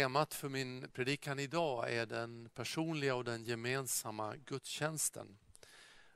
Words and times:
Temat 0.00 0.34
för 0.34 0.48
min 0.48 0.88
predikan 0.92 1.38
idag 1.38 1.92
är 1.92 2.06
den 2.06 2.48
personliga 2.54 3.14
och 3.14 3.24
den 3.24 3.44
gemensamma 3.44 4.36
gudstjänsten. 4.36 5.38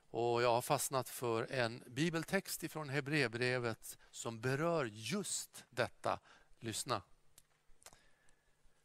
Och 0.09 0.41
jag 0.41 0.51
har 0.51 0.61
fastnat 0.61 1.09
för 1.09 1.51
en 1.51 1.83
bibeltext 1.87 2.63
ifrån 2.63 2.89
Hebreerbrevet 2.89 3.97
som 4.11 4.41
berör 4.41 4.85
just 4.85 5.63
detta. 5.69 6.19
Lyssna. 6.59 7.01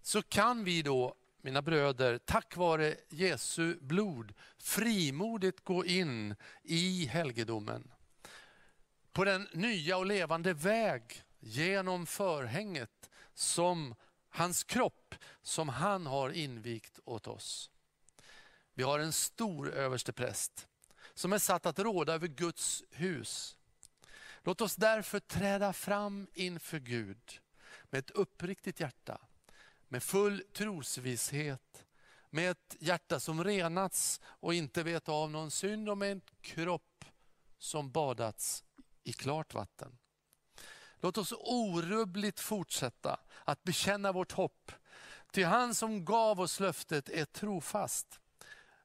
Så 0.02 0.22
kan 0.22 0.64
vi 0.64 0.82
då, 0.82 1.14
mina 1.40 1.62
bröder, 1.62 2.18
tack 2.18 2.56
vare 2.56 2.96
Jesu 3.08 3.78
blod 3.80 4.34
frimodigt 4.58 5.64
gå 5.64 5.84
in 5.84 6.34
i 6.62 7.06
helgedomen. 7.06 7.90
På 9.12 9.24
den 9.24 9.48
nya 9.52 9.96
och 9.96 10.06
levande 10.06 10.54
väg 10.54 11.22
genom 11.38 12.06
förhänget 12.06 13.10
som 13.34 13.94
hans 14.30 14.64
kropp 14.64 15.14
som 15.42 15.68
han 15.68 16.06
har 16.06 16.30
invigt 16.30 16.98
åt 17.04 17.26
oss. 17.26 17.70
Vi 18.74 18.82
har 18.82 18.98
en 18.98 19.12
stor 19.12 19.70
överstepräst 19.70 20.68
som 21.14 21.32
är 21.32 21.38
satt 21.38 21.66
att 21.66 21.78
råda 21.78 22.14
över 22.14 22.28
Guds 22.28 22.84
hus. 22.90 23.56
Låt 24.42 24.60
oss 24.60 24.76
därför 24.76 25.20
träda 25.20 25.72
fram 25.72 26.26
inför 26.34 26.78
Gud 26.78 27.40
med 27.84 27.98
ett 27.98 28.10
uppriktigt 28.10 28.80
hjärta, 28.80 29.20
med 29.88 30.02
full 30.02 30.42
trosvisshet, 30.52 31.84
med 32.30 32.50
ett 32.50 32.76
hjärta 32.80 33.20
som 33.20 33.44
renats 33.44 34.20
och 34.24 34.54
inte 34.54 34.82
vet 34.82 35.08
av 35.08 35.30
någon 35.30 35.50
synd 35.50 35.88
och 35.88 35.98
med 35.98 36.12
en 36.12 36.20
kropp 36.40 37.04
som 37.58 37.90
badats 37.90 38.64
i 39.04 39.12
klart 39.12 39.54
vatten. 39.54 39.99
Låt 41.00 41.18
oss 41.18 41.32
orubbligt 41.38 42.40
fortsätta 42.40 43.20
att 43.44 43.64
bekänna 43.64 44.12
vårt 44.12 44.32
hopp. 44.32 44.72
Till 45.32 45.46
han 45.46 45.74
som 45.74 46.04
gav 46.04 46.40
oss 46.40 46.60
löftet 46.60 47.08
är 47.08 47.24
trofast. 47.24 48.20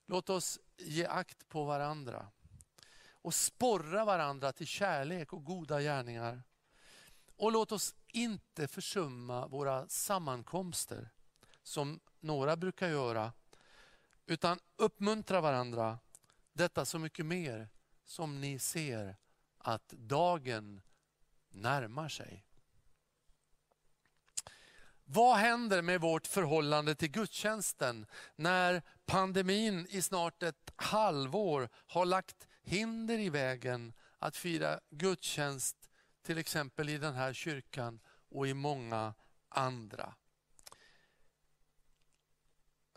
Låt 0.06 0.30
oss 0.30 0.60
ge 0.78 1.06
akt 1.06 1.50
på 1.50 1.64
varandra 1.64 2.28
och 3.26 3.34
sporra 3.34 4.06
varandra 4.06 4.52
till 4.52 4.68
kärlek 4.68 5.34
och 5.34 5.44
goda 5.44 5.82
gärningar. 5.82 6.44
Och 7.36 7.52
låt 7.52 7.72
oss 7.72 7.96
inte 8.08 8.68
försumma 8.68 9.48
våra 9.48 9.88
sammankomster 9.88 11.10
som 11.64 12.00
några 12.20 12.56
brukar 12.56 12.88
göra, 12.88 13.34
utan 14.26 14.60
uppmuntra 14.76 15.42
varandra. 15.42 16.00
Detta 16.54 16.86
så 16.86 17.00
mycket 17.00 17.26
mer 17.26 17.70
som 18.06 18.42
ni 18.42 18.60
ser 18.60 19.18
att 19.58 19.88
dagen 19.90 20.82
närmar 21.56 22.10
sig. 22.10 22.46
Vad 25.08 25.38
händer 25.38 25.82
med 25.82 26.02
vårt 26.02 26.28
förhållande 26.28 26.96
till 26.96 27.12
gudstjänsten 27.12 28.06
när 28.36 28.82
pandemin 29.06 29.88
i 29.90 30.02
snart 30.02 30.44
ett 30.44 30.72
halvår 30.76 31.70
har 31.88 32.06
lagt 32.06 32.48
hinder 32.64 33.20
i 33.20 33.30
vägen 33.30 33.94
att 34.20 34.38
fira 34.38 34.80
gudstjänst 34.90 35.90
till 36.24 36.38
exempel 36.38 36.90
i 36.90 36.98
den 36.98 37.14
här 37.14 37.34
kyrkan 37.34 38.00
och 38.30 38.48
i 38.48 38.54
många 38.54 39.14
andra. 39.50 40.16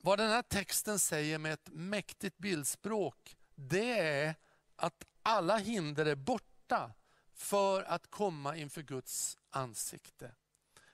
Vad 0.01 0.19
den 0.19 0.31
här 0.31 0.43
texten 0.43 0.99
säger 0.99 1.39
med 1.39 1.53
ett 1.53 1.69
mäktigt 1.73 2.39
bildspråk, 2.39 3.37
det 3.55 3.99
är 3.99 4.35
att 4.77 5.05
alla 5.23 5.57
hinder 5.57 6.07
är 6.07 6.15
borta 6.15 6.93
för 7.39 7.83
att 7.83 8.11
komma 8.11 8.57
inför 8.57 8.83
Guds 8.83 9.39
ansikte. 9.51 10.35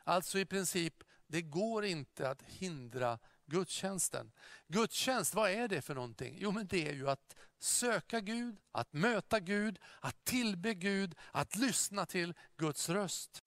Alltså 0.04 0.38
i 0.38 0.44
princip, 0.44 0.94
det 1.26 1.42
går 1.42 1.84
inte 1.84 2.30
att 2.30 2.42
hindra 2.42 3.18
gudstjänsten. 3.46 4.32
Gudstjänst, 4.68 5.34
vad 5.34 5.50
är 5.50 5.68
det 5.68 5.82
för 5.82 5.94
någonting? 5.94 6.36
Jo 6.40 6.50
men 6.50 6.66
det 6.66 6.88
är 6.88 6.92
ju 6.92 7.10
att 7.10 7.36
söka 7.58 8.20
Gud, 8.20 8.56
att 8.72 8.92
möta 8.92 9.40
Gud, 9.40 9.78
att 10.00 10.24
tillbe 10.24 10.74
Gud, 10.74 11.14
att 11.32 11.56
lyssna 11.56 12.06
till 12.06 12.34
Guds 12.56 12.88
röst. 12.88 13.42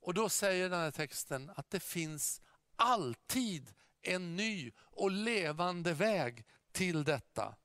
Och 0.00 0.14
då 0.14 0.28
säger 0.28 0.70
den 0.70 0.80
här 0.80 0.90
texten 0.90 1.50
att 1.56 1.70
det 1.70 1.80
finns 1.80 2.40
alltid 2.76 3.74
en 4.02 4.36
ny 4.36 4.72
och 4.78 5.10
levande 5.10 5.92
väg 5.92 6.44
till 6.72 7.04
detta. 7.04 7.56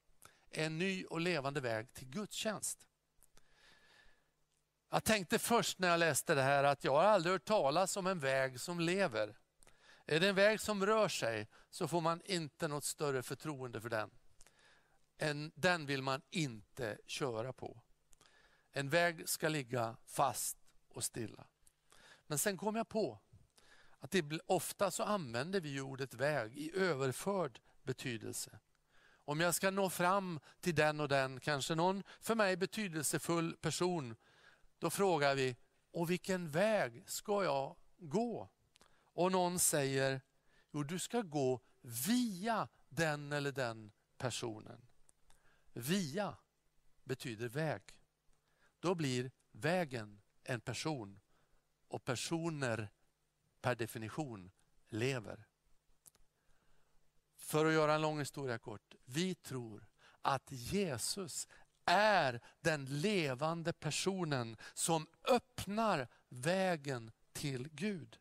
En 0.49 0.77
ny 0.77 1.05
och 1.05 1.19
levande 1.19 1.61
väg 1.61 1.93
till 1.93 2.07
gudstjänst. 2.07 2.87
Jag 4.93 5.03
tänkte 5.03 5.39
först 5.39 5.79
när 5.79 5.87
jag 5.87 5.99
läste 5.99 6.35
det 6.35 6.41
här 6.41 6.63
att 6.63 6.83
jag 6.83 6.91
har 6.91 7.03
aldrig 7.03 7.33
hört 7.33 7.45
talas 7.45 7.97
om 7.97 8.07
en 8.07 8.19
väg 8.19 8.59
som 8.59 8.79
lever. 8.79 9.37
Är 10.05 10.19
det 10.19 10.29
en 10.29 10.35
väg 10.35 10.59
som 10.59 10.85
rör 10.85 11.07
sig 11.07 11.47
så 11.69 11.87
får 11.87 12.01
man 12.01 12.21
inte 12.25 12.67
något 12.67 12.83
större 12.83 13.23
förtroende 13.23 13.81
för 13.81 13.89
den. 13.89 14.11
En, 15.17 15.51
den 15.55 15.85
vill 15.85 16.01
man 16.01 16.21
inte 16.29 16.97
köra 17.05 17.53
på. 17.53 17.81
En 18.71 18.89
väg 18.89 19.29
ska 19.29 19.49
ligga 19.49 19.97
fast 20.05 20.57
och 20.89 21.03
stilla. 21.03 21.45
Men 22.27 22.37
sen 22.37 22.57
kom 22.57 22.75
jag 22.75 22.89
på 22.89 23.19
att 23.99 24.11
det, 24.11 24.39
ofta 24.45 24.91
så 24.91 25.03
använder 25.03 25.61
vi 25.61 25.81
ordet 25.81 26.13
väg 26.13 26.57
i 26.57 26.77
överförd 26.77 27.59
betydelse. 27.83 28.59
Om 29.25 29.39
jag 29.39 29.55
ska 29.55 29.71
nå 29.71 29.89
fram 29.89 30.39
till 30.59 30.75
den 30.75 30.99
och 30.99 31.09
den, 31.09 31.39
kanske 31.39 31.75
någon 31.75 32.03
för 32.21 32.35
mig 32.35 32.57
betydelsefull 32.57 33.57
person 33.61 34.15
då 34.83 34.89
frågar 34.89 35.35
vi, 35.35 35.55
och 35.91 36.09
vilken 36.09 36.49
väg 36.49 37.03
ska 37.09 37.43
jag 37.43 37.75
gå? 37.97 38.49
Och 39.13 39.31
någon 39.31 39.59
säger, 39.59 40.21
jo 40.71 40.83
du 40.83 40.99
ska 40.99 41.21
gå 41.21 41.61
via 41.81 42.67
den 42.89 43.31
eller 43.31 43.51
den 43.51 43.91
personen. 44.17 44.87
Via 45.73 46.37
betyder 47.03 47.47
väg. 47.47 47.81
Då 48.79 48.95
blir 48.95 49.31
vägen 49.51 50.21
en 50.43 50.61
person 50.61 51.19
och 51.87 52.03
personer 52.03 52.89
per 53.61 53.75
definition 53.75 54.51
lever. 54.89 55.47
För 57.35 57.65
att 57.65 57.73
göra 57.73 57.95
en 57.95 58.01
lång 58.01 58.19
historia 58.19 58.57
kort. 58.57 58.95
Vi 59.05 59.35
tror 59.35 59.87
att 60.21 60.51
Jesus 60.51 61.47
är 61.85 62.41
den 62.61 62.85
levande 62.85 63.73
personen 63.73 64.57
som 64.73 65.07
öppnar 65.27 66.07
vägen 66.29 67.11
till 67.33 67.69
Gud. 67.71 68.17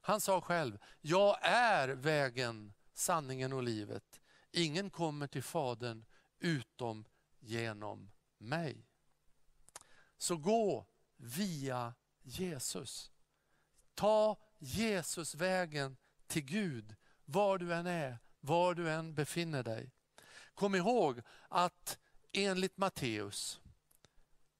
Han 0.00 0.20
sa 0.20 0.40
själv, 0.40 0.78
jag 1.00 1.38
är 1.42 1.88
vägen, 1.88 2.72
sanningen 2.94 3.52
och 3.52 3.62
livet. 3.62 4.20
Ingen 4.52 4.90
kommer 4.90 5.26
till 5.26 5.42
Fadern 5.42 6.04
utom 6.38 7.04
genom 7.40 8.10
mig. 8.38 8.86
Så 10.16 10.36
gå 10.36 10.86
via 11.16 11.94
Jesus. 12.22 13.10
Ta 13.94 14.38
Jesusvägen 14.58 15.96
till 16.26 16.44
Gud, 16.44 16.94
var 17.24 17.58
du 17.58 17.74
än 17.74 17.86
är, 17.86 18.18
var 18.40 18.74
du 18.74 18.90
än 18.90 19.14
befinner 19.14 19.62
dig. 19.62 19.90
Kom 20.54 20.74
ihåg 20.74 21.22
att 21.48 21.98
enligt 22.36 22.76
Matteus, 22.76 23.60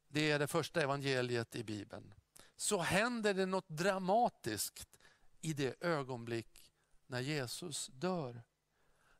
det 0.08 0.30
är 0.30 0.38
det 0.38 0.46
första 0.46 0.82
evangeliet 0.82 1.56
i 1.56 1.64
Bibeln, 1.64 2.14
så 2.56 2.78
händer 2.78 3.34
det 3.34 3.46
något 3.46 3.68
dramatiskt 3.68 4.88
i 5.40 5.52
det 5.52 5.82
ögonblick 5.84 6.72
när 7.06 7.20
Jesus 7.20 7.90
dör. 7.92 8.42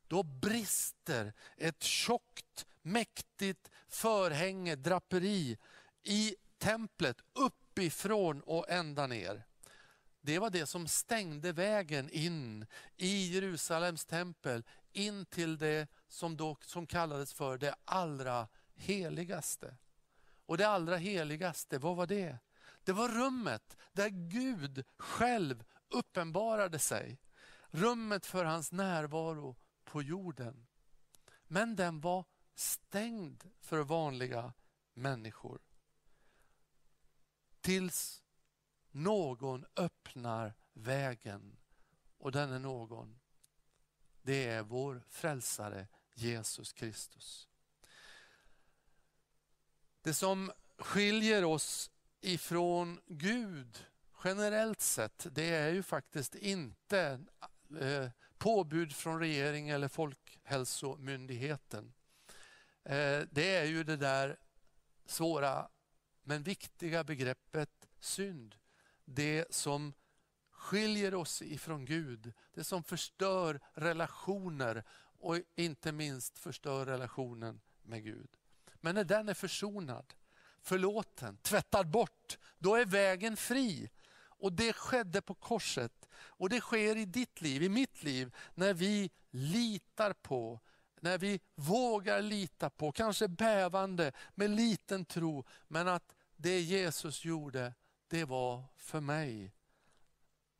Då 0.07 0.23
brister 0.23 1.33
ett 1.57 1.83
tjockt, 1.83 2.65
mäktigt 2.81 3.71
förhänge, 3.87 4.75
draperi 4.75 5.57
i 6.03 6.35
templet 6.57 7.17
uppifrån 7.33 8.41
och 8.41 8.69
ända 8.69 9.07
ner. 9.07 9.43
Det 10.21 10.39
var 10.39 10.49
det 10.49 10.65
som 10.65 10.87
stängde 10.87 11.51
vägen 11.51 12.09
in 12.09 12.65
i 12.97 13.33
Jerusalems 13.33 14.05
tempel, 14.05 14.63
in 14.97 15.25
till 15.25 15.57
det 15.57 15.87
som, 16.07 16.37
då, 16.37 16.57
som 16.61 16.87
kallades 16.87 17.33
för 17.33 17.57
det 17.57 17.75
allra 17.85 18.47
heligaste. 18.75 19.77
Och 20.45 20.57
det 20.57 20.67
allra 20.67 20.97
heligaste, 20.97 21.77
vad 21.77 21.95
var 21.95 22.07
det? 22.07 22.37
Det 22.83 22.91
var 22.91 23.09
rummet 23.09 23.77
där 23.93 24.09
Gud 24.09 24.85
själv 24.97 25.63
uppenbarade 25.89 26.79
sig. 26.79 27.19
Rummet 27.69 28.25
för 28.25 28.45
hans 28.45 28.71
närvaro 28.71 29.55
på 29.83 30.01
jorden. 30.01 30.67
Men 31.47 31.75
den 31.75 32.01
var 32.01 32.25
stängd 32.55 33.43
för 33.59 33.83
vanliga 33.83 34.53
människor. 34.93 35.61
Tills 37.61 38.23
någon 38.91 39.65
öppnar 39.75 40.53
vägen 40.73 41.57
och 42.17 42.31
den 42.31 42.51
är 42.51 42.59
någon. 42.59 43.19
Det 44.27 44.47
är 44.47 44.63
vår 44.63 45.01
frälsare 45.09 45.87
Jesus 46.13 46.73
Kristus. 46.73 47.47
Det 50.01 50.13
som 50.13 50.51
skiljer 50.77 51.43
oss 51.43 51.91
ifrån 52.21 52.99
Gud 53.07 53.85
generellt 54.23 54.81
sett, 54.81 55.27
det 55.31 55.49
är 55.49 55.69
ju 55.69 55.83
faktiskt 55.83 56.35
inte 56.35 57.19
eh, 57.79 58.09
påbud 58.37 58.95
från 58.95 59.19
regering 59.19 59.69
eller 59.69 59.87
Folkhälsomyndigheten. 59.87 61.93
Eh, 62.83 63.21
det 63.31 63.55
är 63.55 63.65
ju 63.65 63.83
det 63.83 63.97
där 63.97 64.37
svåra 65.05 65.69
men 66.23 66.43
viktiga 66.43 67.03
begreppet 67.03 67.87
synd. 67.99 68.55
Det 69.05 69.45
som 69.49 69.93
skiljer 70.57 71.15
oss 71.15 71.41
ifrån 71.41 71.85
Gud, 71.85 72.33
det 72.53 72.63
som 72.63 72.83
förstör 72.83 73.59
relationer 73.73 74.83
och 75.19 75.37
inte 75.55 75.91
minst 75.91 76.39
förstör 76.39 76.85
relationen 76.85 77.61
med 77.83 78.03
Gud. 78.03 78.29
Men 78.75 78.95
när 78.95 79.03
den 79.03 79.29
är 79.29 79.33
försonad, 79.33 80.13
förlåten, 80.61 81.37
tvättad 81.37 81.87
bort, 81.87 82.37
då 82.57 82.75
är 82.75 82.85
vägen 82.85 83.37
fri. 83.37 83.89
Och 84.39 84.53
det 84.53 84.73
skedde 84.73 85.21
på 85.21 85.33
korset. 85.33 86.07
Och 86.13 86.49
det 86.49 86.61
sker 86.61 86.95
i 86.95 87.05
ditt 87.05 87.41
liv, 87.41 87.63
i 87.63 87.69
mitt 87.69 88.03
liv, 88.03 88.35
när 88.55 88.73
vi 88.73 89.11
litar 89.29 90.13
på, 90.13 90.59
när 90.99 91.17
vi 91.17 91.39
vågar 91.55 92.21
lita 92.21 92.69
på, 92.69 92.91
kanske 92.91 93.27
bävande, 93.27 94.11
med 94.35 94.49
liten 94.49 95.05
tro, 95.05 95.45
men 95.67 95.87
att 95.87 96.15
det 96.35 96.61
Jesus 96.61 97.25
gjorde, 97.25 97.73
det 98.07 98.25
var 98.25 98.63
för 98.77 98.99
mig. 98.99 99.53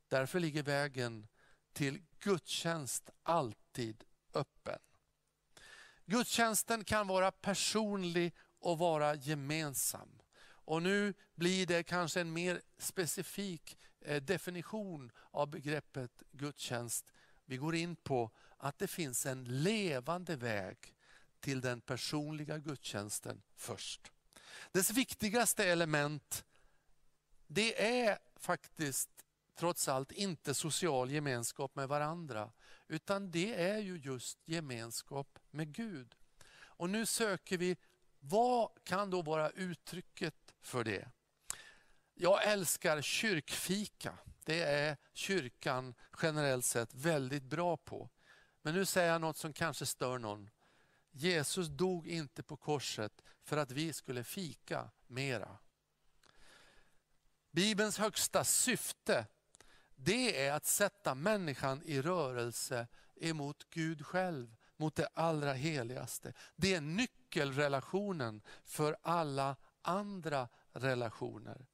Därför 0.08 0.40
ligger 0.40 0.64
vägen 0.64 1.28
till 1.74 2.02
gudstjänst 2.20 3.10
alltid 3.24 4.04
öppen. 4.34 4.80
Gudstjänsten 6.06 6.84
kan 6.84 7.08
vara 7.08 7.32
personlig 7.32 8.34
och 8.60 8.78
vara 8.78 9.16
gemensam. 9.16 10.10
Och 10.40 10.84
nu 10.84 11.14
blir 11.36 11.66
det 11.66 11.84
kanske 11.84 12.22
en 12.22 12.34
mer 12.34 12.62
specifik 12.78 13.78
eh, 14.02 14.24
definition 14.24 15.12
av 15.32 15.48
begreppet 15.48 16.24
gudstjänst. 16.32 17.12
Vi 17.46 17.58
går 17.58 17.76
in 17.76 17.96
på 17.96 18.32
att 18.58 18.80
det 18.80 18.88
finns 18.88 19.26
en 19.26 19.44
levande 19.44 20.36
väg 20.36 20.78
till 21.40 21.62
den 21.62 21.82
personliga 21.82 22.58
gudstjänsten 22.58 23.42
först. 23.56 24.12
Dess 24.72 24.92
viktigaste 24.92 25.66
element 25.66 26.46
det 27.48 28.02
är 28.04 28.18
faktiskt 28.36 29.17
trots 29.58 29.88
allt 29.88 30.12
inte 30.12 30.54
social 30.54 31.12
gemenskap 31.12 31.76
med 31.76 31.88
varandra 31.88 32.52
utan 32.88 33.32
det 33.32 33.62
är 33.62 33.78
ju 33.78 33.98
just 33.98 34.40
gemenskap 34.46 35.40
med 35.52 35.74
Gud. 35.74 36.16
Och 36.60 36.90
nu 36.90 37.06
söker 37.06 37.58
vi, 37.58 37.78
vad 38.20 38.70
kan 38.84 39.10
då 39.10 39.22
vara 39.22 39.50
uttrycket 39.50 40.54
för 40.62 40.84
det? 40.84 41.12
Jag 42.14 42.44
älskar 42.48 43.02
kyrkfika. 43.02 44.18
Det 44.46 44.62
är 44.64 44.98
kyrkan 45.14 45.96
generellt 46.22 46.66
sett 46.66 46.94
väldigt 46.94 47.44
bra 47.44 47.78
på. 47.78 48.10
Men 48.62 48.74
nu 48.74 48.86
säger 48.86 49.12
jag 49.12 49.22
något 49.22 49.38
som 49.38 49.54
kanske 49.54 49.86
stör 49.86 50.18
någon. 50.18 50.50
Jesus 51.12 51.68
dog 51.68 52.08
inte 52.08 52.44
på 52.44 52.58
korset 52.58 53.24
för 53.44 53.58
att 53.58 53.72
vi 53.72 53.94
skulle 53.94 54.24
fika 54.24 54.92
mera. 55.08 55.58
Bibelns 57.52 57.98
högsta 57.98 58.44
syfte 58.44 59.26
det 60.00 60.46
är 60.46 60.54
att 60.54 60.66
sätta 60.66 61.16
människan 61.16 61.82
i 61.86 62.02
rörelse 62.02 62.88
emot 63.16 63.70
Gud 63.70 64.06
själv, 64.06 64.56
mot 64.78 64.96
det 64.96 65.08
allra 65.14 65.54
heligaste. 65.54 66.34
Det 66.56 66.74
är 66.74 66.82
nyckelrelationen 66.82 68.42
för 68.64 68.98
alla 69.02 69.56
andra 69.82 70.48
relationer. 70.72 71.66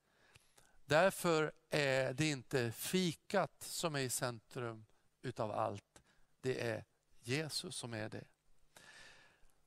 Därför 0.86 1.52
är 1.70 2.14
det 2.14 2.30
inte 2.30 2.72
fikat 2.72 3.64
som 3.64 3.96
är 3.96 4.00
i 4.00 4.10
centrum 4.10 4.86
utav 5.22 5.52
allt. 5.52 6.04
Det 6.42 6.62
är 6.62 6.86
Jesus 7.22 7.76
som 7.76 7.94
är 7.94 8.10
det. 8.10 8.24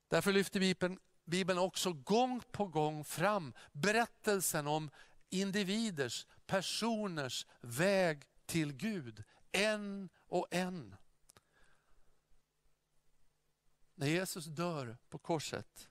Därför 0.09 0.33
lyfter 0.33 0.61
Bibeln, 0.61 0.99
Bibeln 1.25 1.59
också 1.59 1.93
gång 1.93 2.43
på 2.51 2.67
gång 2.67 3.05
fram 3.05 3.53
berättelsen 3.73 4.67
om 4.67 4.91
individers, 5.31 6.27
personers 6.47 7.47
väg 7.61 8.25
till 8.47 8.73
Gud. 8.73 9.25
En 9.53 10.09
och 10.27 10.47
en. 10.51 10.97
När 13.95 14.07
Jesus 14.07 14.45
dör 14.45 14.99
på 15.09 15.19
korset 15.19 15.89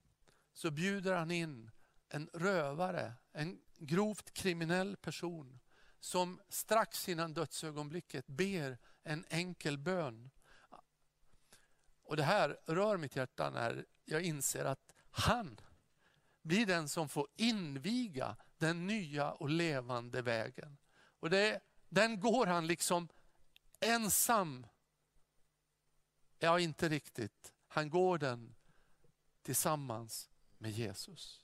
så 0.53 0.71
bjuder 0.71 1.13
han 1.15 1.31
in 1.31 1.71
en 2.09 2.29
rövare, 2.33 3.13
en 3.31 3.61
grovt 3.77 4.33
kriminell 4.33 4.97
person 4.97 5.59
som 5.99 6.41
strax 6.49 7.09
innan 7.09 7.33
dödsögonblicket 7.33 8.27
ber 8.27 8.77
en 9.03 9.25
enkel 9.29 9.77
bön. 9.77 10.29
Och 12.03 12.17
Det 12.17 12.23
här 12.23 12.57
rör 12.65 12.97
mitt 12.97 13.15
hjärta 13.15 13.49
när 13.49 13.85
jag 14.05 14.21
inser 14.21 14.65
att 14.65 14.93
han 15.09 15.61
blir 16.41 16.65
den 16.65 16.89
som 16.89 17.09
får 17.09 17.27
inviga 17.35 18.35
den 18.57 18.87
nya 18.87 19.31
och 19.31 19.49
levande 19.49 20.21
vägen. 20.21 20.77
Och 21.19 21.29
det, 21.29 21.59
den 21.95 22.19
går 22.19 22.45
han 22.45 22.67
liksom 22.67 23.07
ensam. 23.79 24.67
Ja, 26.39 26.59
inte 26.59 26.89
riktigt. 26.89 27.53
Han 27.67 27.89
går 27.89 28.17
den 28.17 28.55
tillsammans 29.41 30.29
med 30.57 30.71
Jesus. 30.71 31.41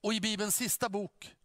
Och 0.00 0.14
i 0.14 0.20
Bibelns 0.20 0.56
sista 0.56 0.88
bok 0.88 1.36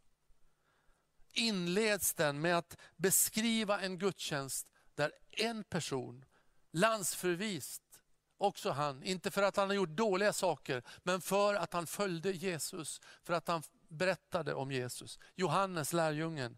inleds 1.34 2.14
den 2.14 2.42
med 2.42 2.58
att 2.58 2.78
beskriva 2.96 3.82
en 3.82 3.98
gudstjänst 3.98 4.72
där 4.96 5.12
en 5.32 5.64
person, 5.64 6.26
landsförvist, 6.72 8.02
också 8.38 8.72
han, 8.72 9.04
inte 9.04 9.32
för 9.32 9.44
att 9.44 9.56
han 9.56 9.70
har 9.70 9.76
gjort 9.76 9.90
dåliga 9.90 10.34
saker, 10.34 10.84
men 11.04 11.22
för 11.22 11.56
att 11.56 11.74
han 11.74 11.88
följde 11.88 12.32
Jesus, 12.32 13.02
för 13.24 13.34
att 13.34 13.48
han 13.48 13.64
berättade 13.92 14.54
om 14.54 14.72
Jesus. 14.72 15.20
Johannes, 15.36 15.94
lärjungen. 15.94 16.58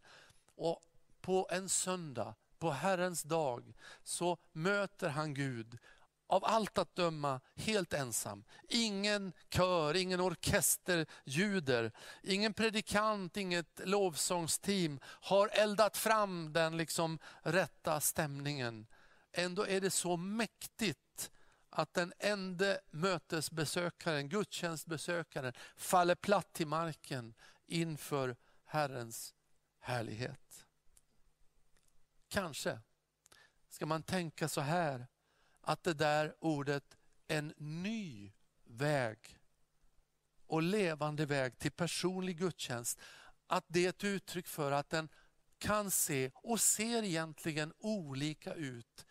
Och 0.56 0.82
på 1.22 1.48
en 1.52 1.70
söndag, 1.70 2.36
på 2.60 2.72
Herrens 2.72 3.24
dag, 3.24 3.74
så 4.04 4.38
möter 4.52 5.10
han 5.10 5.34
Gud 5.34 5.80
av 6.28 6.46
allt 6.46 6.78
att 6.78 6.96
döma 6.96 7.42
helt 7.56 7.94
ensam. 7.94 8.44
Ingen 8.70 9.34
kör, 9.50 9.96
ingen 9.96 10.22
orkester 10.22 11.06
ljuder. 11.26 11.92
ingen 12.24 12.54
predikant, 12.54 13.38
inget 13.38 13.82
lovsångsteam 13.84 15.00
har 15.04 15.48
eldat 15.54 15.98
fram 15.98 16.54
den 16.54 16.78
liksom 16.78 17.20
rätta 17.42 18.00
stämningen. 18.00 18.88
Ändå 19.32 19.68
är 19.68 19.82
det 19.82 19.92
så 19.92 20.18
mäktigt 20.18 21.32
att 21.76 21.94
den 21.94 22.14
enda 22.20 22.78
mötesbesökaren, 22.92 24.30
gudstjänstbesökaren, 24.30 25.54
faller 25.76 26.16
platt 26.16 26.54
till 26.54 26.68
marken 26.68 27.34
inför 27.66 28.36
Herrens 28.66 29.36
härlighet. 29.80 30.68
Kanske 32.28 32.80
ska 33.70 33.86
man 33.86 34.04
tänka 34.04 34.48
så 34.48 34.62
här, 34.62 35.08
att 35.62 35.84
det 35.84 35.94
där 35.94 36.36
ordet 36.40 36.98
en 37.28 37.54
ny 37.58 38.32
väg 38.64 39.38
och 40.48 40.62
levande 40.62 41.26
väg 41.26 41.60
till 41.60 41.72
personlig 41.72 42.38
gudstjänst, 42.38 43.00
att 43.48 43.66
det 43.68 43.86
är 43.86 43.90
ett 43.90 44.04
uttryck 44.04 44.48
för 44.48 44.72
att 44.72 44.90
den 44.90 45.10
kan 45.58 45.92
se 45.92 46.32
och 46.34 46.60
ser 46.60 47.04
egentligen 47.04 47.74
olika 47.78 48.54
ut 48.54 49.06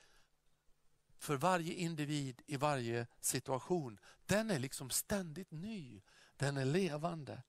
för 1.22 1.36
varje 1.36 1.74
individ 1.74 2.42
i 2.46 2.56
varje 2.56 3.06
situation. 3.20 3.98
Den 4.26 4.50
är 4.50 4.58
liksom 4.58 4.90
ständigt 4.90 5.50
ny. 5.50 6.02
Den 6.36 6.56
är 6.56 6.64
levande. 6.64 7.42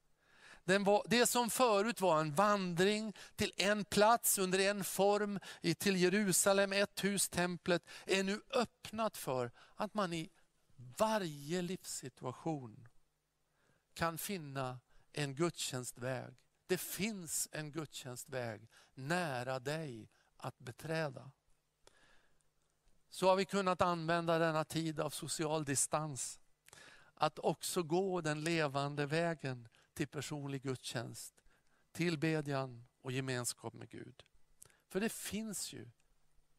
Den 0.63 0.83
var, 0.83 1.03
det 1.07 1.27
som 1.27 1.49
förut 1.49 2.01
var 2.01 2.21
en 2.21 2.33
vandring 2.33 3.13
till 3.35 3.53
en 3.57 3.85
plats 3.85 4.37
under 4.37 4.59
en 4.59 4.83
form, 4.83 5.39
till 5.77 5.95
Jerusalem, 5.95 6.73
ett 6.73 7.03
hus, 7.03 7.29
templet, 7.29 7.83
är 8.05 8.23
nu 8.23 8.41
öppnat 8.49 9.17
för 9.17 9.51
att 9.75 9.93
man 9.93 10.13
i 10.13 10.29
varje 10.97 11.61
livssituation 11.61 12.87
kan 13.93 14.17
finna 14.17 14.79
en 15.13 15.35
gudstjänstväg. 15.35 16.33
Det 16.67 16.77
finns 16.77 17.49
en 17.51 17.71
gudstjänstväg 17.71 18.69
nära 18.93 19.59
dig 19.59 20.09
att 20.37 20.59
beträda. 20.59 21.31
Så 23.13 23.29
har 23.29 23.35
vi 23.35 23.45
kunnat 23.45 23.81
använda 23.81 24.39
denna 24.39 24.63
tid 24.63 24.99
av 24.99 25.09
social 25.09 25.65
distans 25.65 26.39
att 27.13 27.39
också 27.39 27.83
gå 27.83 28.21
den 28.21 28.43
levande 28.43 29.05
vägen 29.05 29.67
till 29.93 30.07
personlig 30.07 30.61
gudstjänst, 30.61 31.33
tillbedjan 31.91 32.85
och 33.01 33.11
gemenskap 33.11 33.73
med 33.73 33.89
Gud. 33.89 34.23
För 34.89 34.99
det 34.99 35.11
finns 35.11 35.73
ju 35.73 35.89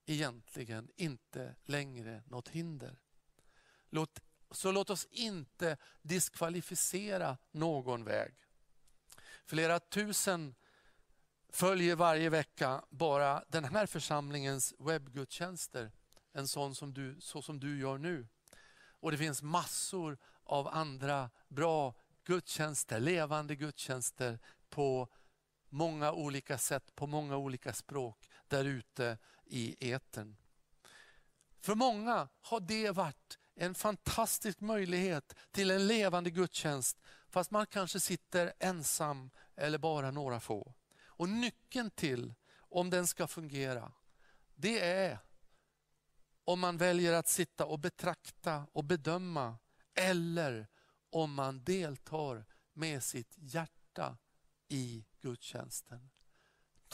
egentligen 0.07 0.89
inte 0.97 1.55
längre 1.65 2.23
något 2.27 2.49
hinder. 2.49 3.01
Låt, 3.91 4.21
så 4.51 4.73
låt 4.73 4.91
oss 4.91 5.07
inte 5.11 5.77
diskvalificera 6.03 7.39
någon 7.51 8.05
väg. 8.05 8.35
Flera 9.45 9.81
tusen 9.81 10.55
följer 11.49 11.97
varje 11.97 12.31
vecka 12.31 12.85
bara 12.91 13.45
den 13.49 13.65
här 13.65 13.87
församlingens 13.87 14.75
webbgudstjänster, 14.79 15.93
en 16.35 16.49
sån 16.49 16.75
som 16.75 16.95
du, 16.95 17.17
så 17.21 17.43
som 17.43 17.61
du 17.61 17.79
gör 17.79 17.99
nu. 17.99 18.27
Och 19.01 19.11
det 19.11 19.19
finns 19.19 19.43
massor 19.43 20.19
av 20.45 20.69
andra 20.69 21.31
bra 21.49 21.95
gudstjänster, 22.25 23.01
levande 23.01 23.57
gudstjänster 23.57 24.39
på 24.71 25.09
många 25.69 26.13
olika 26.13 26.59
sätt, 26.59 26.95
på 26.95 27.07
många 27.07 27.37
olika 27.37 27.73
språk 27.73 28.29
där 28.49 28.65
ute 28.65 29.19
i 29.45 29.93
etern. 29.93 30.37
För 31.61 31.75
många 31.75 32.29
har 32.41 32.61
det 32.61 32.91
varit 32.91 33.39
en 33.55 33.75
fantastisk 33.75 34.61
möjlighet 34.61 35.35
till 35.51 35.71
en 35.71 35.87
levande 35.87 36.31
gudstjänst 36.31 36.99
fast 37.29 37.51
man 37.51 37.67
kanske 37.67 38.01
sitter 38.01 38.53
ensam 38.59 39.31
eller 39.57 39.79
bara 39.79 40.11
några 40.11 40.41
få. 40.41 40.75
Och 41.07 41.29
Nyckeln 41.29 41.91
till 41.91 42.35
om 42.57 42.91
den 42.91 43.07
ska 43.07 43.27
fungera, 43.27 43.93
det 44.55 44.81
är 44.81 45.19
om 46.45 46.61
man 46.61 46.77
väljer 46.77 47.13
att 47.13 47.29
sitta 47.29 47.67
och 47.67 47.79
betrakta 47.79 48.67
och 48.73 48.85
bedöma 48.85 49.59
eller 49.95 50.67
om 51.11 51.35
man 51.35 51.65
deltar 51.65 52.45
med 52.73 53.03
sitt 53.03 53.35
hjärta 53.37 54.17
i 54.69 55.05
gudstjänsten. 55.21 56.11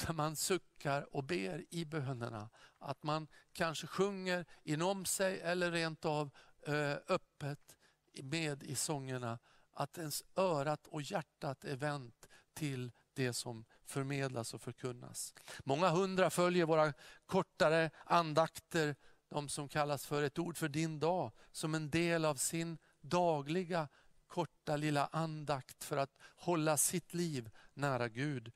Där 0.06 0.12
man 0.12 0.36
suckar 0.36 1.16
och 1.16 1.24
ber 1.24 1.64
i 1.70 1.84
bönerna. 1.84 2.50
Att 2.78 3.02
man 3.02 3.28
kanske 3.52 3.86
sjunger 3.86 4.44
inom 4.62 5.04
sig 5.04 5.40
eller 5.40 5.70
rent 5.70 6.04
av 6.04 6.30
eh, 6.66 6.96
öppet 7.08 7.76
med 8.22 8.62
i 8.62 8.74
sångerna. 8.74 9.38
Att 9.72 9.98
ens 9.98 10.24
örat 10.36 10.86
och 10.86 11.02
hjärtat 11.02 11.64
är 11.64 11.76
vänt 11.76 12.28
till 12.54 12.92
det 13.14 13.32
som 13.32 13.64
förmedlas 13.84 14.54
och 14.54 14.62
förkunnas. 14.62 15.34
Många 15.64 15.88
hundra 15.88 16.30
följer 16.30 16.64
våra 16.64 16.92
kortare 17.26 17.90
andakter, 18.04 18.96
de 19.30 19.48
som 19.48 19.68
kallas 19.68 20.06
för 20.06 20.22
ett 20.22 20.38
ord 20.38 20.56
för 20.56 20.68
din 20.68 21.00
dag, 21.00 21.32
som 21.52 21.74
en 21.74 21.90
del 21.90 22.24
av 22.24 22.34
sin 22.34 22.78
dagliga 23.00 23.88
korta 24.26 24.76
lilla 24.76 25.06
andakt 25.06 25.84
för 25.84 25.96
att 25.96 26.10
hålla 26.36 26.76
sitt 26.76 27.14
liv 27.14 27.50
nära 27.74 28.08
Gud. 28.08 28.52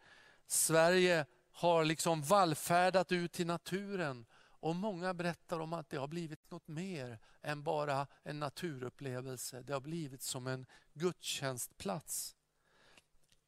Sverige 0.47 1.27
har 1.53 1.85
liksom 1.85 2.23
vallfärdat 2.23 3.13
ut 3.13 3.33
till 3.33 3.47
naturen 3.47 4.27
och 4.65 4.77
många 4.77 5.15
berättar 5.15 5.61
om 5.61 5.73
att 5.73 5.91
det 5.91 5.97
har 5.97 6.09
blivit 6.09 6.51
något 6.51 6.69
mer 6.69 7.19
än 7.43 7.63
bara 7.63 8.07
en 8.23 8.41
naturupplevelse. 8.41 9.63
Det 9.63 9.73
har 9.73 9.81
blivit 9.81 10.23
som 10.23 10.47
en 10.47 10.67
gudstjänstplats. 10.93 12.37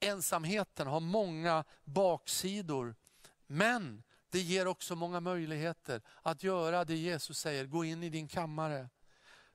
Ensamheten 0.00 0.86
har 0.86 1.00
många 1.00 1.64
baksidor, 1.84 2.94
men 3.46 4.02
det 4.36 4.42
ger 4.42 4.66
också 4.66 4.96
många 4.96 5.20
möjligheter 5.20 6.02
att 6.22 6.42
göra 6.42 6.84
det 6.84 6.96
Jesus 6.96 7.38
säger, 7.38 7.66
gå 7.66 7.84
in 7.84 8.02
i 8.02 8.08
din 8.08 8.28
kammare 8.28 8.88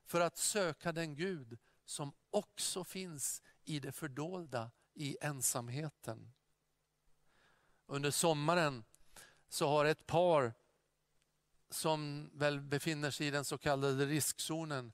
för 0.04 0.20
att 0.20 0.36
söka 0.36 0.92
den 0.92 1.14
Gud 1.14 1.58
som 1.84 2.12
också 2.30 2.84
finns 2.84 3.42
i 3.64 3.80
det 3.80 3.92
fördolda, 3.92 4.70
i 4.94 5.16
ensamheten. 5.20 6.32
Under 7.86 8.10
sommaren 8.10 8.84
så 9.48 9.68
har 9.68 9.84
ett 9.84 10.06
par 10.06 10.54
som 11.70 12.30
väl 12.34 12.60
befinner 12.60 13.10
sig 13.10 13.26
i 13.26 13.30
den 13.30 13.44
så 13.44 13.58
kallade 13.58 14.06
riskzonen 14.06 14.92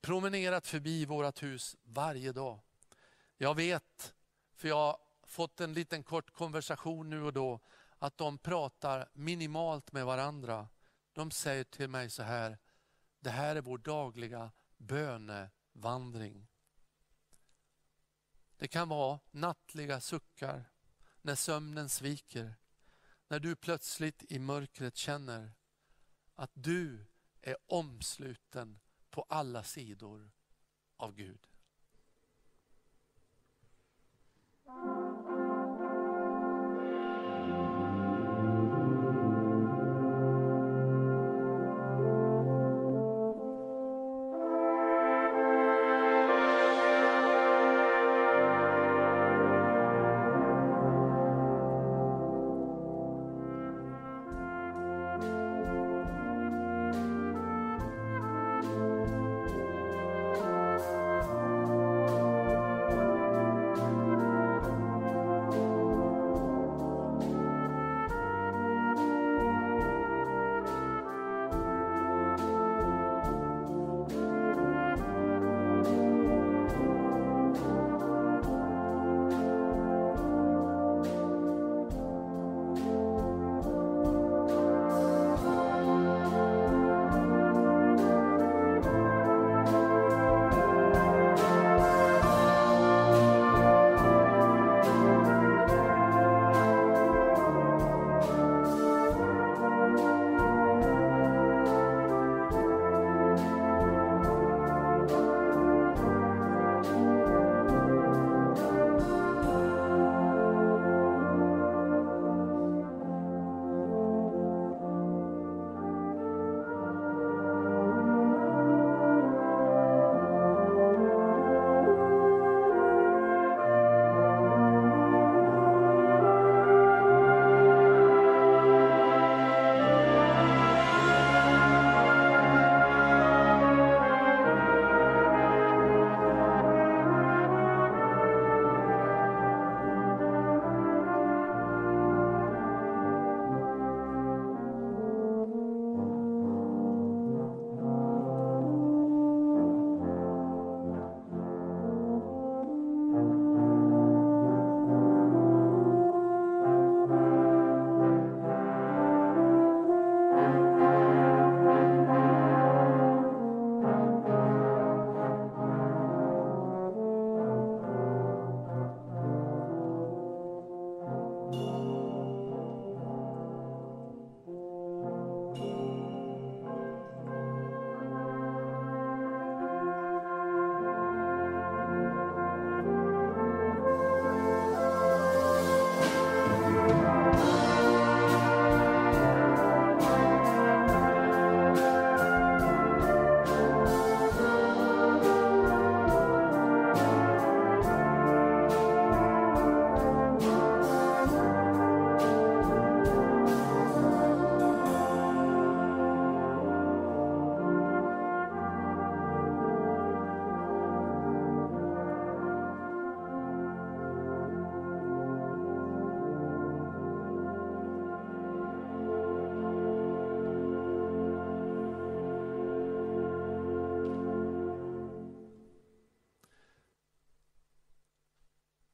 promenerat 0.00 0.66
förbi 0.66 1.04
vårt 1.04 1.42
hus 1.42 1.76
varje 1.82 2.32
dag. 2.32 2.60
Jag 3.36 3.54
vet, 3.54 4.14
för 4.54 4.68
jag 4.68 4.76
har 4.76 4.98
fått 5.26 5.60
en 5.60 5.72
liten 5.72 6.02
kort 6.02 6.30
konversation 6.30 7.10
nu 7.10 7.22
och 7.22 7.32
då, 7.32 7.60
att 7.98 8.18
de 8.18 8.38
pratar 8.38 9.08
minimalt 9.12 9.92
med 9.92 10.06
varandra. 10.06 10.68
De 11.12 11.30
säger 11.30 11.64
till 11.64 11.88
mig 11.88 12.10
så 12.10 12.22
här, 12.22 12.58
det 13.20 13.30
här 13.30 13.56
är 13.56 13.60
vår 13.60 13.78
dagliga 13.78 14.52
bönevandring. 14.76 16.48
Det 18.56 18.68
kan 18.68 18.88
vara 18.88 19.20
nattliga 19.30 20.00
suckar 20.00 20.64
när 21.22 21.34
sömnen 21.34 21.88
sviker. 21.88 22.54
När 23.28 23.40
du 23.40 23.56
plötsligt 23.56 24.32
i 24.32 24.38
mörkret 24.38 24.96
känner 24.96 25.52
att 26.34 26.50
du 26.54 27.06
är 27.40 27.56
omsluten 27.66 28.80
på 29.10 29.22
alla 29.28 29.62
sidor 29.64 30.30
av 30.96 31.14
Gud. 31.14 31.46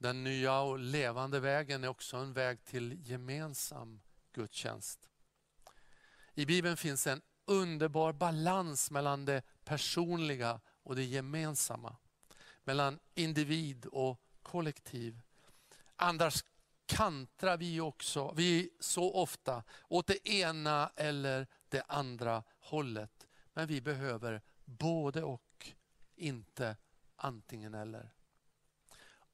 Den 0.05 0.25
nya 0.25 0.61
och 0.61 0.79
levande 0.79 1.41
vägen 1.41 1.85
är 1.85 1.89
också 1.89 2.17
en 2.17 2.33
väg 2.33 2.65
till 2.65 3.09
gemensam 3.09 4.01
gudstjänst. 4.33 5.11
I 6.35 6.47
Bibeln 6.47 6.77
finns 6.77 7.07
en 7.07 7.23
underbar 7.45 8.13
balans 8.13 8.91
mellan 8.91 9.25
det 9.25 9.43
personliga 9.65 10.61
och 10.83 10.97
det 10.97 11.05
gemensamma. 11.05 11.97
Mellan 12.65 12.99
individ 13.15 13.87
och 13.87 14.21
kollektiv. 14.43 15.21
Annars 15.97 16.45
kantrar 16.87 17.57
vi 17.57 17.81
också, 17.81 18.33
vi 18.37 18.71
så 18.81 19.15
ofta, 19.15 19.63
åt 19.89 20.07
det 20.07 20.29
ena 20.29 20.91
eller 20.97 21.47
det 21.69 21.83
andra 21.89 22.43
hållet. 22.61 23.27
Men 23.53 23.67
vi 23.67 23.81
behöver 23.81 24.43
både 24.65 25.23
och, 25.23 25.73
inte 26.17 26.77
antingen 27.17 27.75
eller. 27.75 28.15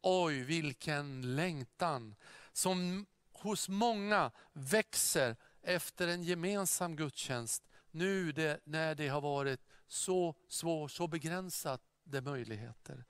Oj, 0.03 0.41
vilken 0.43 1.35
längtan 1.37 2.15
som 2.53 3.07
hos 3.33 3.69
många 3.69 4.31
växer 4.53 5.37
efter 5.63 6.09
en 6.09 6.23
gemensam 6.23 6.97
gudstjänst 6.97 7.69
nu 7.91 8.33
det, 8.33 8.61
när 8.65 8.95
det 8.95 9.09
har 9.09 9.21
varit 9.21 9.61
så 9.87 10.35
svårt, 10.49 10.91
så 10.91 11.07
begränsade 11.07 12.21
möjligheter. 12.23 13.05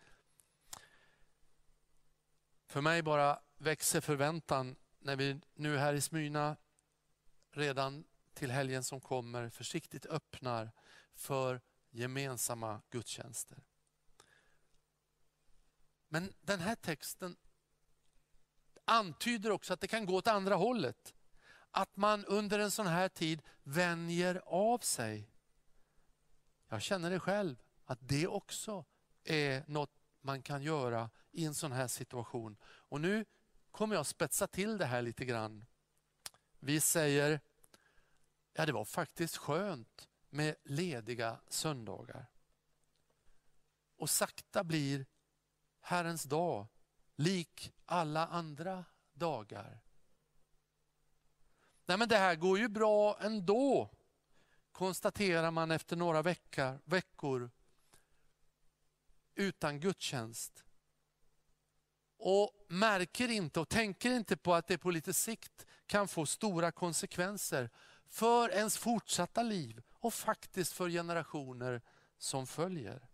För 2.66 2.80
mig 2.80 3.02
bara 3.02 3.38
växer 3.59 4.00
förväntan 4.00 4.76
när 4.99 5.16
vi 5.16 5.40
nu 5.54 5.76
här 5.76 5.94
i 5.94 6.00
Smyrna 6.00 6.56
redan 7.50 8.04
till 8.35 8.50
helgen 8.50 8.85
som 8.85 9.00
kommer 9.00 9.49
försiktigt 9.49 10.06
öppnar 10.06 10.70
för 11.14 11.61
gemensamma 11.90 12.80
gudstjänster. 12.90 13.59
Men 16.12 16.33
den 16.40 16.61
här 16.61 16.75
texten 16.75 17.37
antyder 18.85 19.50
också 19.50 19.73
att 19.73 19.81
det 19.81 19.88
kan 19.88 20.07
gå 20.07 20.17
åt 20.17 20.26
andra 20.26 20.55
hållet. 20.55 21.14
Att 21.71 21.97
man 21.97 22.25
under 22.25 22.59
en 22.59 22.71
sån 22.71 22.87
här 22.87 23.09
tid 23.09 23.43
vänjer 23.62 24.43
av 24.47 24.79
sig. 24.79 25.31
Jag 26.69 26.83
känner 26.83 27.11
det 27.11 27.21
själv, 27.21 27.62
att 27.85 27.99
det 28.00 28.26
också 28.26 28.85
är 29.25 29.64
något 29.66 29.90
man 30.20 30.42
kan 30.42 30.62
göra 30.62 31.11
i 31.33 31.44
en 31.44 31.55
sån 31.55 31.73
här 31.73 31.88
situation. 31.88 32.57
Och 32.64 33.01
nu 33.01 33.25
kommer 33.70 33.94
jag 33.94 34.07
spetsa 34.07 34.46
till 34.46 34.79
det 34.79 34.87
här 34.87 35.03
lite 35.03 35.25
grann. 35.25 35.66
Vi 36.59 36.81
säger, 36.81 37.40
ja 38.53 38.66
det 38.66 38.73
var 38.73 38.85
faktiskt 38.85 39.37
skönt 39.37 40.09
med 40.31 40.57
lediga 40.64 41.40
söndagar. 41.49 42.27
Och 43.96 44.11
sakta 44.11 44.64
blir 44.64 45.07
Herrens 45.81 46.25
dag 46.25 46.66
lik 47.16 47.73
alla 47.87 48.27
andra 48.27 48.85
dagar. 49.12 49.81
Nej 51.87 51.99
men 51.99 52.09
det 52.09 52.16
här 52.16 52.35
går 52.35 52.59
ju 52.59 52.69
bra 52.69 53.19
ändå, 53.21 53.90
konstaterar 54.73 55.51
man 55.51 55.71
efter 55.71 55.97
några 55.97 56.23
veckor, 56.23 56.79
veckor 56.85 57.51
utan 59.35 59.81
gudstjänst. 59.81 60.64
Och 62.16 62.66
märker 62.69 63.29
inte 63.29 63.61
och 63.61 63.69
tänker 63.69 64.11
inte 64.11 64.37
på 64.37 64.55
att 64.55 64.66
det 64.66 64.79
på 64.79 64.90
lite 64.90 65.12
sikt 65.12 65.66
kan 65.87 66.09
få 66.09 66.27
stora 66.27 66.73
konsekvenser 66.73 67.71
för 68.09 68.49
ens 68.51 68.79
fortsatta 68.79 69.43
liv 69.43 69.83
och 69.93 70.14
faktiskt 70.14 70.73
för 70.73 70.88
generationer 70.88 71.83
som 72.19 72.47
följer. 72.47 73.10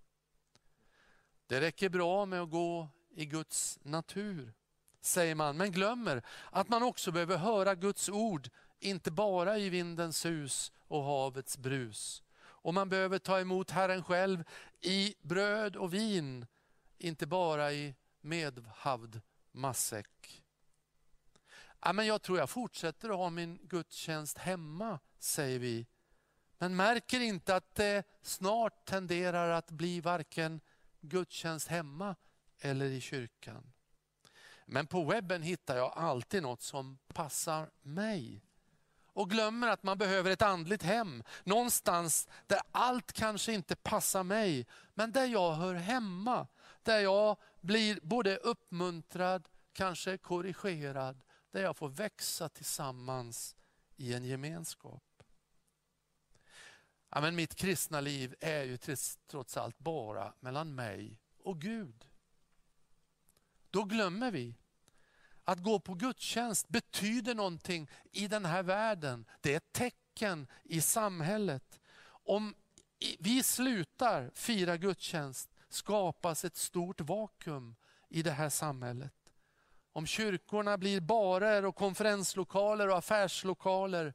Det 1.46 1.60
räcker 1.60 1.88
bra 1.88 2.26
med 2.26 2.40
att 2.42 2.50
gå 2.50 2.88
i 3.14 3.26
Guds 3.26 3.78
natur, 3.82 4.52
säger 5.00 5.34
man, 5.34 5.56
men 5.56 5.72
glömmer 5.72 6.22
att 6.50 6.68
man 6.68 6.82
också 6.82 7.12
behöver 7.12 7.36
höra 7.36 7.74
Guds 7.74 8.08
ord, 8.08 8.48
inte 8.78 9.10
bara 9.10 9.58
i 9.58 9.68
vindens 9.68 10.18
sus 10.18 10.72
och 10.78 11.02
havets 11.02 11.58
brus. 11.58 12.22
Och 12.38 12.74
man 12.74 12.88
behöver 12.88 13.18
ta 13.18 13.40
emot 13.40 13.70
Herren 13.70 14.04
själv 14.04 14.44
i 14.80 15.14
bröd 15.22 15.76
och 15.76 15.94
vin, 15.94 16.46
inte 16.98 17.26
bara 17.26 17.72
i 17.72 17.94
medhavd 18.20 19.20
matsäck. 19.52 20.42
Ja, 21.80 21.92
men 21.92 22.06
jag 22.06 22.22
tror 22.22 22.38
jag 22.38 22.50
fortsätter 22.50 23.10
att 23.10 23.16
ha 23.16 23.30
min 23.30 23.58
gudstjänst 23.62 24.38
hemma, 24.38 24.98
säger 25.18 25.58
vi. 25.58 25.86
Men 26.58 26.76
märker 26.76 27.20
inte 27.20 27.56
att 27.56 27.74
det 27.74 28.04
snart 28.22 28.84
tenderar 28.84 29.50
att 29.50 29.70
bli 29.70 30.00
varken 30.00 30.60
gudstjänst 31.06 31.68
hemma 31.68 32.16
eller 32.60 32.86
i 32.86 33.00
kyrkan. 33.00 33.72
Men 34.66 34.86
på 34.86 35.04
webben 35.04 35.42
hittar 35.42 35.76
jag 35.76 35.92
alltid 35.96 36.42
något 36.42 36.62
som 36.62 36.98
passar 37.08 37.70
mig. 37.82 38.42
Och 39.06 39.30
glömmer 39.30 39.68
att 39.68 39.82
man 39.82 39.98
behöver 39.98 40.30
ett 40.30 40.42
andligt 40.42 40.82
hem. 40.82 41.22
Någonstans 41.44 42.28
där 42.46 42.60
allt 42.72 43.12
kanske 43.12 43.52
inte 43.52 43.76
passar 43.76 44.22
mig, 44.22 44.66
men 44.94 45.12
där 45.12 45.26
jag 45.26 45.52
hör 45.52 45.74
hemma. 45.74 46.46
Där 46.82 46.98
jag 46.98 47.36
blir 47.60 47.98
både 48.02 48.36
uppmuntrad, 48.36 49.48
kanske 49.72 50.18
korrigerad. 50.18 51.20
Där 51.50 51.62
jag 51.62 51.76
får 51.76 51.88
växa 51.88 52.48
tillsammans 52.48 53.56
i 53.96 54.14
en 54.14 54.24
gemenskap. 54.24 55.15
Ja, 57.10 57.20
men 57.20 57.36
mitt 57.36 57.54
kristna 57.54 58.00
liv 58.00 58.34
är 58.40 58.62
ju 58.62 58.76
trots 59.26 59.56
allt 59.56 59.78
bara 59.78 60.32
mellan 60.40 60.74
mig 60.74 61.18
och 61.38 61.60
Gud. 61.60 62.08
Då 63.70 63.84
glömmer 63.84 64.30
vi 64.30 64.54
att 65.44 65.58
gå 65.58 65.80
på 65.80 65.94
gudstjänst 65.94 66.68
betyder 66.68 67.34
någonting 67.34 67.90
i 68.12 68.28
den 68.28 68.44
här 68.44 68.62
världen. 68.62 69.24
Det 69.40 69.52
är 69.52 69.56
ett 69.56 69.72
tecken 69.72 70.46
i 70.64 70.80
samhället. 70.80 71.80
Om 72.08 72.54
vi 73.18 73.42
slutar 73.42 74.30
fira 74.34 74.76
gudstjänst 74.76 75.50
skapas 75.68 76.44
ett 76.44 76.56
stort 76.56 77.00
vakuum 77.00 77.76
i 78.08 78.22
det 78.22 78.30
här 78.30 78.48
samhället. 78.48 79.14
Om 79.92 80.06
kyrkorna 80.06 80.78
blir 80.78 81.00
barer 81.00 81.64
och 81.64 81.76
konferenslokaler 81.76 82.88
och 82.88 82.98
affärslokaler 82.98 84.14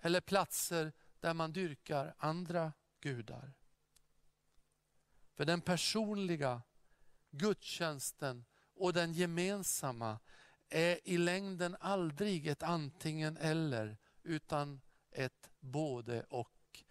eller 0.00 0.20
platser 0.20 0.92
där 1.20 1.34
man 1.34 1.52
dyrkar 1.52 2.14
andra 2.18 2.72
gudar. 3.00 3.52
För 5.34 5.44
den 5.44 5.60
personliga 5.60 6.62
gudstjänsten 7.30 8.44
och 8.74 8.92
den 8.92 9.12
gemensamma 9.12 10.18
är 10.68 10.98
i 11.04 11.18
längden 11.18 11.76
aldrig 11.80 12.46
ett 12.46 12.62
antingen 12.62 13.36
eller 13.36 13.96
utan 14.22 14.80
ett 15.10 15.50
både 15.60 16.22
och. 16.22 16.84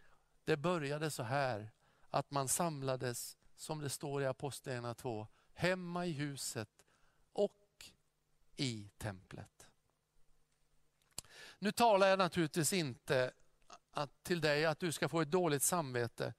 Det 0.43 0.57
började 0.57 1.11
så 1.11 1.23
här 1.23 1.71
att 2.09 2.31
man 2.31 2.47
samlades, 2.47 3.37
som 3.55 3.79
det 3.79 3.89
står 3.89 4.21
i 4.21 4.25
Apostlagärningarna 4.25 4.93
2, 4.93 5.27
hemma 5.53 6.05
i 6.05 6.11
huset 6.11 6.69
och 7.33 7.91
i 8.55 8.89
templet. 8.97 9.67
Nu 11.59 11.71
talar 11.71 12.07
jag 12.07 12.19
naturligtvis 12.19 12.73
inte 12.73 13.31
att, 13.91 14.23
till 14.23 14.41
dig 14.41 14.65
att 14.65 14.79
du 14.79 14.91
ska 14.91 15.09
få 15.09 15.21
ett 15.21 15.31
dåligt 15.31 15.63
samvete 15.63 16.33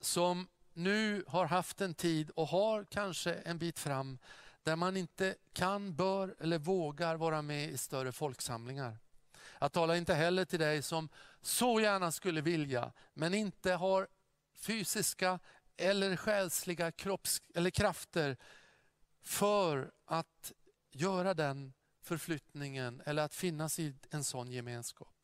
som 0.00 0.48
nu 0.74 1.24
har 1.26 1.46
haft 1.46 1.80
en 1.80 1.94
tid 1.94 2.30
och 2.30 2.48
har 2.48 2.84
kanske 2.84 3.34
en 3.34 3.58
bit 3.58 3.78
fram 3.78 4.18
där 4.62 4.76
man 4.76 4.96
inte 4.96 5.34
kan, 5.52 5.94
bör 5.94 6.34
eller 6.40 6.58
vågar 6.58 7.16
vara 7.16 7.42
med 7.42 7.70
i 7.70 7.78
större 7.78 8.12
folksamlingar. 8.12 8.98
Jag 9.58 9.72
talar 9.72 9.94
inte 9.94 10.14
heller 10.14 10.44
till 10.44 10.58
dig 10.58 10.82
som 10.82 11.08
så 11.40 11.80
gärna 11.80 12.12
skulle 12.12 12.40
vilja 12.40 12.92
men 13.14 13.34
inte 13.34 13.72
har 13.72 14.08
fysiska 14.54 15.38
eller 15.76 16.16
själsliga 16.16 16.92
kropps 16.92 17.42
eller 17.54 17.70
krafter 17.70 18.36
för 19.22 19.92
att 20.04 20.52
göra 20.90 21.34
den 21.34 21.72
förflyttningen 22.02 23.02
eller 23.04 23.22
att 23.22 23.34
finnas 23.34 23.78
i 23.78 23.94
en 24.10 24.24
sån 24.24 24.50
gemenskap 24.50 25.15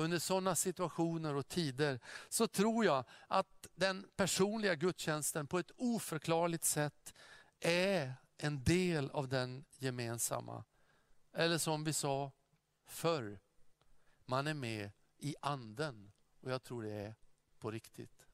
under 0.00 0.18
sådana 0.18 0.54
situationer 0.54 1.34
och 1.34 1.48
tider 1.48 2.00
så 2.28 2.46
tror 2.46 2.84
jag 2.84 3.04
att 3.28 3.66
den 3.74 4.06
personliga 4.16 4.74
gudstjänsten 4.74 5.46
på 5.46 5.58
ett 5.58 5.70
oförklarligt 5.76 6.64
sätt 6.64 7.14
är 7.60 8.14
en 8.36 8.64
del 8.64 9.10
av 9.10 9.28
den 9.28 9.64
gemensamma. 9.78 10.64
Eller 11.32 11.58
som 11.58 11.84
vi 11.84 11.92
sa 11.92 12.32
förr, 12.86 13.40
man 14.24 14.46
är 14.46 14.54
med 14.54 14.90
i 15.18 15.34
anden 15.40 16.12
och 16.40 16.50
jag 16.50 16.62
tror 16.62 16.82
det 16.82 16.92
är 16.92 17.14
på 17.58 17.70
riktigt. 17.70 18.26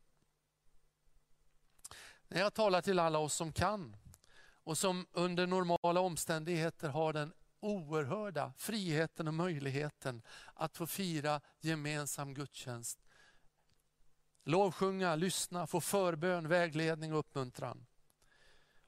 När 2.28 2.40
jag 2.40 2.54
talar 2.54 2.82
till 2.82 2.98
alla 2.98 3.18
oss 3.18 3.34
som 3.34 3.52
kan 3.52 3.96
och 4.64 4.78
som 4.78 5.06
under 5.12 5.46
normala 5.46 6.00
omständigheter 6.00 6.88
har 6.88 7.12
den 7.12 7.32
oerhörda 7.66 8.52
friheten 8.56 9.28
och 9.28 9.34
möjligheten 9.34 10.22
att 10.54 10.76
få 10.76 10.86
fira 10.86 11.40
gemensam 11.60 12.34
gudstjänst. 12.34 12.98
Lovsjunga, 14.44 15.14
lyssna, 15.14 15.66
få 15.66 15.80
förbön, 15.80 16.48
vägledning 16.48 17.12
och 17.12 17.18
uppmuntran. 17.18 17.86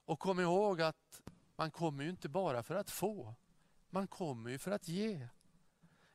Och 0.05 0.19
kom 0.19 0.41
ihåg 0.41 0.83
att 0.83 1.23
Man 1.59 1.71
kommer 1.71 2.05
ju 2.05 2.11
inte 2.11 2.29
bara 2.29 2.63
för 2.63 2.75
att 2.75 2.91
få, 2.91 3.35
man 3.91 4.09
kommer 4.09 4.51
ju 4.51 4.59
för 4.59 4.71
att 4.71 4.89
ge. 4.89 5.29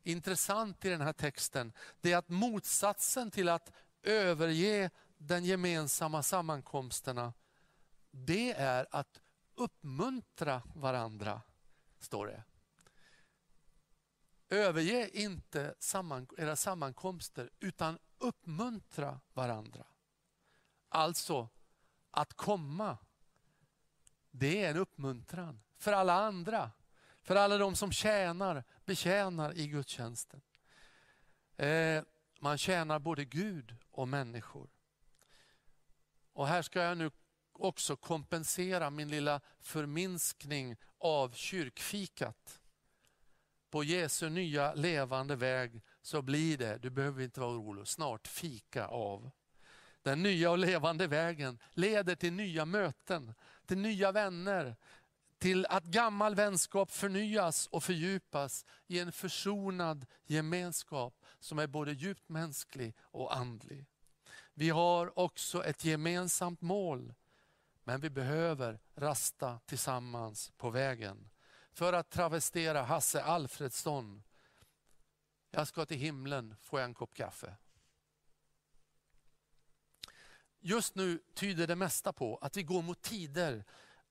Intressant 0.04 0.86
i 0.86 0.90
den 0.90 1.02
här 1.02 1.14
texten, 1.14 1.74
det 2.02 2.12
är 2.12 2.18
att 2.18 2.30
motsatsen 2.30 3.32
till 3.32 3.50
att 3.50 3.72
överge 4.04 4.90
den 5.18 5.46
gemensamma 5.46 6.24
sammankomsterna, 6.24 7.34
det 8.12 8.54
är 8.54 8.88
att 8.92 9.22
uppmuntra 9.56 10.62
varandra, 10.76 11.42
står 12.00 12.28
det. 12.28 12.44
Överge 14.54 15.10
inte 15.10 15.76
samman, 15.80 16.28
era 16.38 16.56
sammankomster 16.56 17.50
utan 17.60 18.00
uppmuntra 18.18 19.20
varandra. 19.34 19.86
Alltså, 20.90 21.50
att 22.12 22.34
komma, 22.34 22.98
det 24.32 24.64
är 24.64 24.70
en 24.70 24.78
uppmuntran 24.78 25.62
för 25.78 25.94
alla 25.94 26.14
andra. 26.14 26.72
För 27.22 27.36
alla 27.36 27.58
de 27.58 27.76
som 27.76 27.92
tjänar, 27.92 28.64
betjänar 28.86 29.58
i 29.58 29.68
gudstjänsten. 29.68 30.42
Eh, 31.58 32.04
man 32.40 32.58
tjänar 32.58 33.00
både 33.00 33.26
Gud 33.26 33.76
och 33.92 34.08
människor. 34.08 34.70
Och 36.34 36.48
här 36.48 36.62
ska 36.62 36.82
jag 36.82 36.98
nu 36.98 37.12
också 37.52 37.96
kompensera 37.96 38.90
min 38.90 39.10
lilla 39.10 39.42
förminskning 39.60 40.76
av 40.98 41.32
kyrkfikat. 41.32 42.60
På 43.74 43.84
Jesu 43.84 44.30
nya 44.30 44.74
levande 44.74 45.36
väg 45.36 45.82
så 46.02 46.22
blir 46.22 46.58
det, 46.58 46.78
du 46.78 46.90
behöver 46.90 47.24
inte 47.24 47.40
vara 47.40 47.52
orolig, 47.52 47.88
snart 47.88 48.28
fika 48.28 48.88
av. 48.88 49.32
Den 50.02 50.24
nya 50.24 50.52
och 50.52 50.58
levande 50.58 51.08
vägen 51.08 51.60
leder 51.72 52.16
till 52.16 52.34
nya 52.34 52.66
möten, 52.66 53.34
till 53.66 53.78
nya 53.78 54.12
vänner, 54.12 54.76
till 55.38 55.66
att 55.66 55.84
gammal 55.84 56.36
vänskap 56.36 56.92
förnyas 56.92 57.68
och 57.68 57.84
fördjupas 57.84 58.66
i 58.88 59.00
en 59.00 59.12
försonad 59.12 60.06
gemenskap 60.26 61.14
som 61.40 61.60
är 61.60 61.68
både 61.68 61.92
djupt 61.92 62.30
mänsklig 62.30 62.96
och 63.00 63.36
andlig. 63.36 63.86
Vi 64.54 64.70
har 64.70 65.20
också 65.20 65.66
ett 65.66 65.86
gemensamt 65.86 66.62
mål, 66.62 67.14
men 67.84 68.02
vi 68.02 68.10
behöver 68.10 68.80
rasta 68.96 69.60
tillsammans 69.66 70.52
på 70.58 70.70
vägen. 70.70 71.30
För 71.74 71.94
att 71.94 72.10
travestera 72.10 72.84
Hasse 72.84 73.24
Alfredsson, 73.24 74.24
jag 75.52 75.68
ska 75.68 75.86
till 75.86 75.98
himlen, 75.98 76.56
får 76.62 76.80
jag 76.80 76.86
en 76.88 76.94
kopp 76.94 77.14
kaffe? 77.14 77.56
Just 80.60 80.96
nu 80.96 81.20
tyder 81.34 81.68
det 81.68 81.76
mesta 81.76 82.14
på 82.14 82.38
att 82.38 82.58
vi 82.58 82.64
går 82.64 82.82
mot 82.82 83.02
tider 83.02 83.66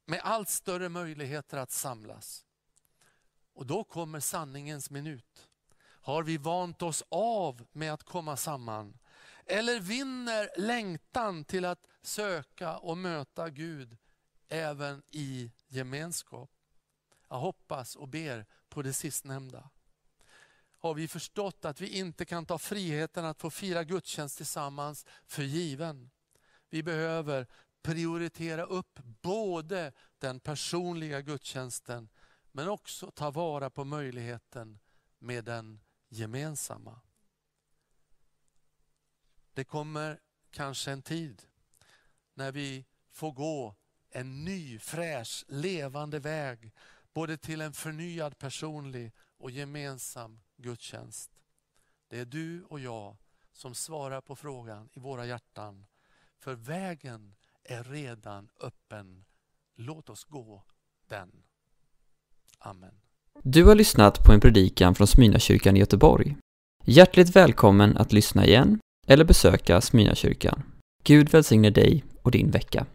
med 0.07 0.21
allt 0.25 0.49
större 0.49 0.89
möjligheter 0.89 1.59
att 1.59 1.71
samlas. 1.71 2.47
Och 3.55 3.67
då 3.67 3.85
kommer 3.85 4.21
sanningens 4.21 4.91
minut. 4.91 5.49
Har 5.83 6.23
vi 6.23 6.37
vant 6.37 6.83
oss 6.83 7.03
av 7.09 7.67
med 7.73 7.93
att 7.93 8.03
komma 8.03 8.37
samman? 8.37 8.99
Eller 9.47 9.81
vinner 9.81 10.51
längtan 10.57 11.45
till 11.45 11.65
att 11.65 11.89
söka 12.03 12.79
och 12.79 12.99
möta 12.99 13.51
Gud 13.51 13.97
även 14.49 15.03
i 15.11 15.53
gemenskap? 15.69 16.52
Jag 17.33 17.39
hoppas 17.39 17.97
och 17.97 18.09
ber 18.09 18.47
på 18.69 18.83
det 18.83 18.93
sistnämnda. 18.93 19.71
Har 20.79 20.95
vi 20.95 21.09
förstått 21.09 21.65
att 21.65 21.81
vi 21.81 21.99
inte 21.99 22.25
kan 22.25 22.47
ta 22.47 22.59
friheten 22.59 23.25
att 23.25 23.41
få 23.41 23.51
fira 23.51 23.85
gudstjänst 23.85 24.37
tillsammans 24.37 25.07
för 25.27 25.43
given? 25.43 26.11
Vi 26.69 26.83
behöver 26.83 27.47
prioritera 27.83 28.63
upp 28.65 29.01
både 29.23 29.93
den 30.19 30.41
personliga 30.41 31.21
gudstjänsten 31.21 32.09
men 32.51 32.69
också 32.69 33.11
ta 33.11 33.31
vara 33.31 33.71
på 33.71 33.85
möjligheten 33.85 34.79
med 35.19 35.45
den 35.45 35.81
gemensamma. 36.09 37.01
Det 39.55 39.65
kommer 39.65 40.21
kanske 40.51 40.91
en 40.93 41.03
tid 41.03 41.43
när 42.35 42.53
vi 42.53 42.87
får 43.11 43.33
gå 43.33 43.77
en 44.11 44.45
ny, 44.45 44.79
fräsch, 44.79 45.45
levande 45.49 46.19
väg 46.19 46.73
både 47.15 47.37
till 47.37 47.61
en 47.61 47.73
förnyad 47.73 48.39
personlig 48.39 49.13
och 49.39 49.51
gemensam 49.51 50.41
gudstjänst. 50.57 51.31
Det 52.09 52.19
är 52.19 52.25
du 52.25 52.63
och 52.63 52.81
jag 52.81 53.17
som 53.53 53.75
svarar 53.75 54.21
på 54.21 54.37
frågan 54.37 54.89
i 54.93 55.01
våra 55.01 55.27
hjärtan. 55.27 55.87
För 56.39 56.55
vägen 56.55 57.35
är 57.65 57.85
redan 57.85 58.49
öppen. 58.61 59.25
Låt 59.77 60.11
oss 60.11 60.25
gå 60.25 60.63
den. 61.09 61.31
Amen. 62.59 62.95
Du 63.43 63.65
har 63.65 63.75
lyssnat 63.75 64.25
på 64.25 64.33
en 64.33 64.41
predikan 64.41 64.95
från 64.95 65.07
Smyrnakyrkan 65.07 65.77
i 65.77 65.81
Göteborg. 65.81 66.37
Hjärtligt 66.85 67.37
välkommen 67.37 67.97
att 67.97 68.13
lyssna 68.13 68.47
igen 68.47 68.79
eller 69.07 69.25
besöka 69.25 69.81
Smyrnakyrkan. 69.81 70.63
Gud 71.05 71.31
välsigne 71.31 71.71
dig 71.71 72.05
och 72.23 72.31
din 72.31 72.51
vecka. 72.51 72.87